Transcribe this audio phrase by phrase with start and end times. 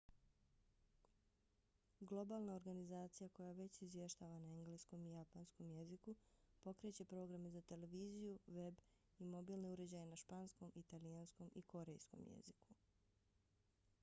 [2.01, 6.15] globalna organizacija koja već izvještava na engleskom i japanskom jeziku
[6.63, 8.79] pokreće programe za televiziju web
[9.19, 12.73] i mobilne uređaje na španskom italijanskom i korejskom jeziku